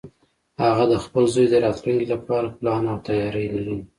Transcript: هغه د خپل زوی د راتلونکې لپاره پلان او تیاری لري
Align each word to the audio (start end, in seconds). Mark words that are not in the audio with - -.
هغه 0.65 0.83
د 0.91 0.95
خپل 1.05 1.23
زوی 1.33 1.47
د 1.49 1.55
راتلونکې 1.65 2.05
لپاره 2.13 2.47
پلان 2.57 2.83
او 2.91 2.97
تیاری 3.07 3.45
لري 3.55 3.77